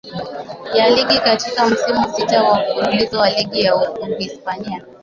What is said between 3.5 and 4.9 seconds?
ya Uhispania